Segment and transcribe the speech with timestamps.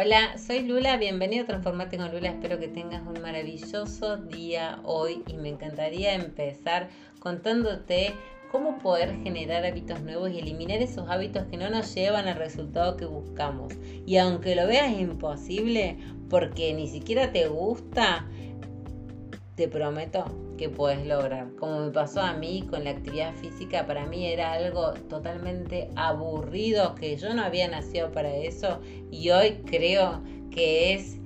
[0.00, 5.24] Hola, soy Lula, bienvenido a Transformate con Lula, espero que tengas un maravilloso día hoy
[5.26, 6.88] y me encantaría empezar
[7.18, 8.14] contándote
[8.52, 12.96] cómo poder generar hábitos nuevos y eliminar esos hábitos que no nos llevan al resultado
[12.96, 13.74] que buscamos.
[14.06, 15.98] Y aunque lo veas imposible,
[16.30, 18.24] porque ni siquiera te gusta,
[19.56, 20.26] te prometo
[20.58, 21.48] que puedes lograr.
[21.58, 26.94] Como me pasó a mí con la actividad física, para mí era algo totalmente aburrido,
[26.96, 28.80] que yo no había nacido para eso
[29.10, 31.16] y hoy creo que es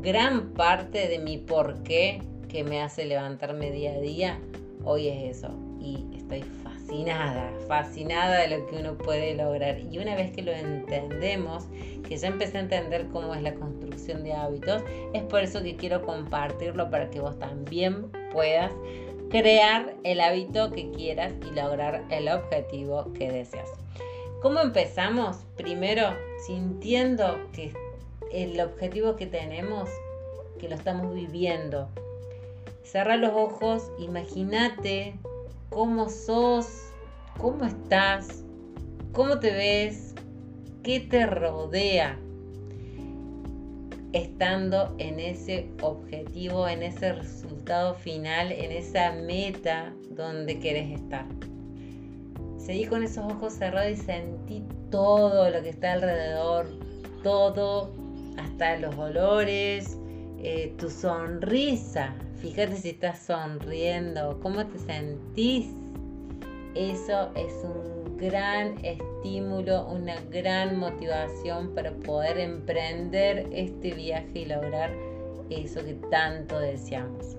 [0.00, 4.40] gran parte de mi porqué que me hace levantarme día a día.
[4.84, 5.48] Hoy es eso
[5.80, 9.80] y estoy fascinada, fascinada de lo que uno puede lograr.
[9.90, 11.66] Y una vez que lo entendemos,
[12.06, 15.76] que ya empecé a entender cómo es la construcción de hábitos, es por eso que
[15.76, 18.72] quiero compartirlo para que vos también puedas
[19.30, 23.68] crear el hábito que quieras y lograr el objetivo que deseas.
[24.42, 25.38] ¿Cómo empezamos?
[25.56, 26.16] Primero,
[26.46, 27.72] sintiendo que
[28.32, 29.88] el objetivo que tenemos,
[30.58, 31.88] que lo estamos viviendo.
[32.82, 35.14] Cerra los ojos, imagínate
[35.70, 36.66] cómo sos,
[37.38, 38.44] cómo estás,
[39.12, 40.14] cómo te ves,
[40.82, 42.18] qué te rodea
[44.12, 51.26] estando en ese objetivo, en ese resultado final, en esa meta donde quieres estar.
[52.58, 56.66] Seguí con esos ojos cerrados y sentí todo lo que está alrededor,
[57.22, 57.92] todo,
[58.38, 59.98] hasta los olores,
[60.38, 62.14] eh, tu sonrisa.
[62.36, 65.66] Fíjate si estás sonriendo, cómo te sentís.
[66.74, 74.92] Eso es un gran estímulo, una gran motivación para poder emprender este viaje y lograr
[75.50, 77.36] eso que tanto deseamos.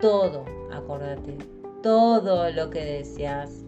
[0.00, 1.36] Todo, acordate,
[1.82, 3.62] todo lo que deseas,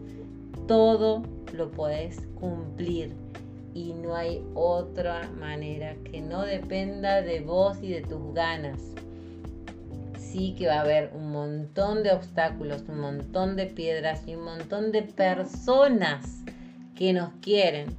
[0.67, 3.13] todo lo puedes cumplir
[3.75, 8.81] y no hay otra manera que no dependa de vos y de tus ganas.
[10.31, 14.45] Sí que va a haber un montón de obstáculos, un montón de piedras y un
[14.45, 16.45] montón de personas
[16.95, 17.97] que nos quieren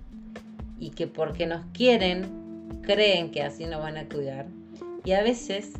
[0.80, 2.42] y que porque nos quieren
[2.82, 4.46] creen que así nos van a cuidar.
[5.04, 5.74] Y a veces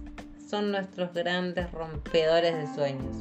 [0.50, 3.18] son nuestros grandes rompedores de sueños.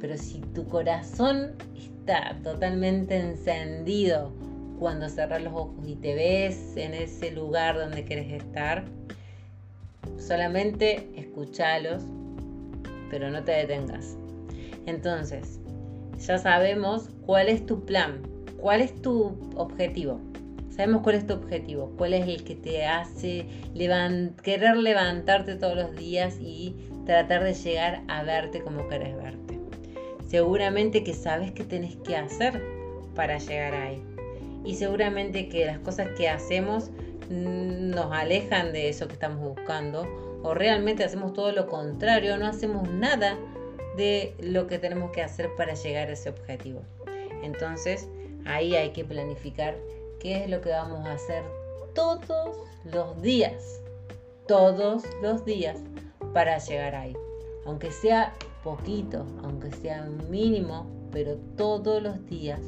[0.00, 4.32] Pero si tu corazón está totalmente encendido
[4.78, 8.84] cuando cerras los ojos y te ves en ese lugar donde quieres estar,
[10.18, 12.02] solamente escúchalos,
[13.10, 14.16] pero no te detengas.
[14.86, 15.60] Entonces,
[16.18, 18.22] ya sabemos cuál es tu plan,
[18.60, 20.20] ¿Cuál es tu objetivo?
[20.68, 23.46] Sabemos cuál es tu objetivo, cuál es el que te hace
[24.42, 26.76] querer levantarte todos los días y
[27.06, 29.58] tratar de llegar a verte como querés verte.
[30.28, 32.62] Seguramente que sabes qué tenés que hacer
[33.14, 34.02] para llegar ahí.
[34.64, 36.90] Y seguramente que las cosas que hacemos
[37.30, 40.06] nos alejan de eso que estamos buscando
[40.42, 43.38] o realmente hacemos todo lo contrario, no hacemos nada
[43.96, 46.82] de lo que tenemos que hacer para llegar a ese objetivo.
[47.42, 48.08] Entonces,
[48.44, 49.76] Ahí hay que planificar
[50.18, 51.44] qué es lo que vamos a hacer
[51.94, 53.80] todos los días,
[54.46, 55.78] todos los días
[56.32, 57.14] para llegar ahí.
[57.66, 58.32] Aunque sea
[58.64, 62.60] poquito, aunque sea mínimo, pero todos los días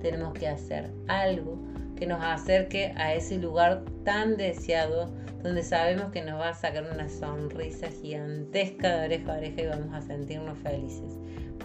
[0.00, 1.58] tenemos que hacer algo
[1.98, 6.84] que nos acerque a ese lugar tan deseado donde sabemos que nos va a sacar
[6.92, 11.16] una sonrisa gigantesca de oreja a oreja y vamos a sentirnos felices.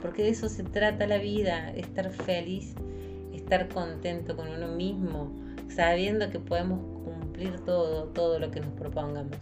[0.02, 2.76] Porque de eso se trata la vida, estar feliz
[3.44, 5.32] estar contento con uno mismo,
[5.68, 9.38] sabiendo que podemos cumplir todo, todo lo que nos propongamos.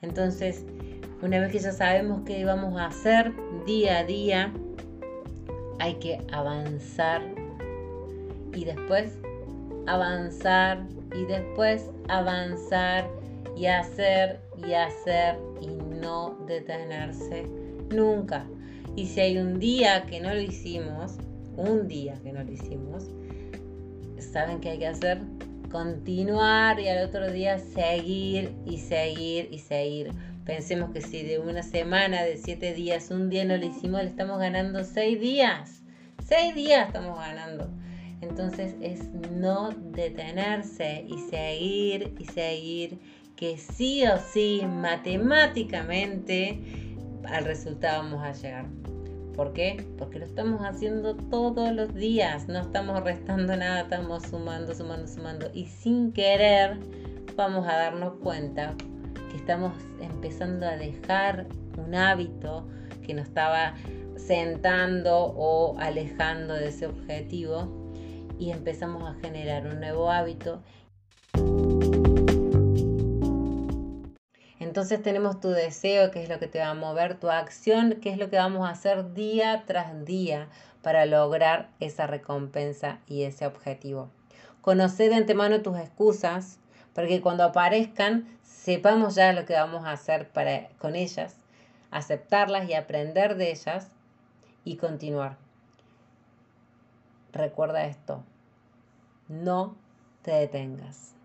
[0.00, 0.64] Entonces,
[1.22, 3.32] una vez que ya sabemos qué vamos a hacer
[3.66, 4.52] día a día,
[5.80, 7.22] hay que avanzar
[8.54, 9.18] y después
[9.86, 13.08] avanzar y después avanzar
[13.56, 17.46] y hacer y hacer y no detenerse
[17.90, 18.46] nunca.
[18.96, 21.16] Y si hay un día que no lo hicimos,
[21.56, 23.04] un día que no lo hicimos,
[24.18, 25.20] ¿saben qué hay que hacer?
[25.70, 30.12] Continuar y al otro día seguir y seguir y seguir.
[30.44, 34.08] Pensemos que si de una semana, de siete días, un día no lo hicimos, le
[34.08, 35.82] estamos ganando seis días.
[36.24, 37.68] Seis días estamos ganando.
[38.20, 42.98] Entonces es no detenerse y seguir y seguir,
[43.36, 46.60] que sí o sí, matemáticamente,
[47.24, 48.66] al resultado vamos a llegar.
[49.34, 49.86] ¿Por qué?
[49.98, 55.50] Porque lo estamos haciendo todos los días, no estamos restando nada, estamos sumando, sumando, sumando
[55.52, 56.78] y sin querer
[57.36, 58.74] vamos a darnos cuenta
[59.30, 61.46] que estamos empezando a dejar
[61.76, 62.66] un hábito
[63.06, 63.74] que nos estaba
[64.16, 67.85] sentando o alejando de ese objetivo
[68.38, 70.62] y empezamos a generar un nuevo hábito
[74.76, 78.10] Entonces tenemos tu deseo, que es lo que te va a mover, tu acción, que
[78.10, 80.48] es lo que vamos a hacer día tras día
[80.82, 84.10] para lograr esa recompensa y ese objetivo.
[84.60, 86.58] Conocer de antemano tus excusas,
[86.94, 91.36] para que cuando aparezcan sepamos ya lo que vamos a hacer para, con ellas,
[91.90, 93.88] aceptarlas y aprender de ellas
[94.62, 95.45] y continuar.
[97.36, 98.22] Recuerda esto,
[99.28, 99.76] no
[100.22, 101.15] te detengas.